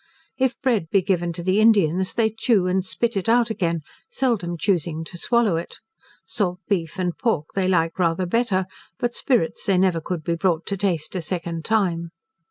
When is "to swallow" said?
5.03-5.57